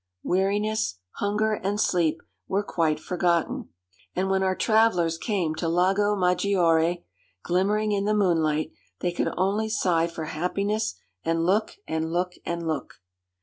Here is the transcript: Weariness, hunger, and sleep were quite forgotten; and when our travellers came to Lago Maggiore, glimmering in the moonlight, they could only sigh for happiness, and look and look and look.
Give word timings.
Weariness, 0.23 0.95
hunger, 1.17 1.53
and 1.53 1.79
sleep 1.79 2.23
were 2.47 2.63
quite 2.63 2.99
forgotten; 2.99 3.69
and 4.15 4.31
when 4.31 4.41
our 4.41 4.55
travellers 4.55 5.19
came 5.19 5.53
to 5.57 5.67
Lago 5.69 6.15
Maggiore, 6.15 7.05
glimmering 7.43 7.91
in 7.91 8.05
the 8.05 8.15
moonlight, 8.15 8.71
they 9.01 9.11
could 9.11 9.29
only 9.37 9.69
sigh 9.69 10.07
for 10.07 10.25
happiness, 10.25 10.95
and 11.23 11.45
look 11.45 11.75
and 11.87 12.11
look 12.11 12.33
and 12.47 12.65
look. 12.65 12.95